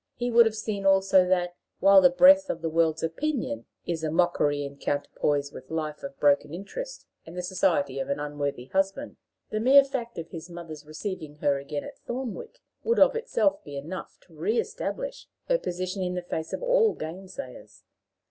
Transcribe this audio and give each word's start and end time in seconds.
He 0.15 0.31
would 0.31 0.47
have 0.47 0.55
seen 0.55 0.83
also 0.83 1.27
that, 1.27 1.55
while 1.79 2.01
the 2.01 2.09
breath 2.09 2.49
of 2.49 2.63
the 2.63 2.71
world's 2.71 3.03
opinion 3.03 3.65
is 3.85 4.03
a 4.03 4.09
mockery 4.09 4.65
in 4.65 4.77
counterpoise 4.77 5.51
with 5.51 5.69
a 5.69 5.73
life 5.75 6.01
of 6.01 6.19
broken 6.19 6.55
interest 6.55 7.05
and 7.23 7.37
the 7.37 7.43
society 7.43 7.99
of 7.99 8.09
an 8.09 8.19
unworthy 8.19 8.65
husband, 8.65 9.17
the 9.51 9.59
mere 9.59 9.83
fact 9.83 10.17
of 10.17 10.29
his 10.29 10.49
mother's 10.49 10.87
receiving 10.87 11.35
her 11.35 11.59
again 11.59 11.83
at 11.83 11.99
Thornwick 12.07 12.63
would 12.83 12.97
of 12.97 13.15
itself 13.15 13.63
be 13.63 13.77
enough 13.77 14.17
to 14.21 14.33
reestablish 14.33 15.27
her 15.47 15.59
position 15.59 16.01
in 16.01 16.15
the 16.15 16.23
face 16.23 16.51
of 16.51 16.63
all 16.63 16.95
gainsayers. 16.95 17.83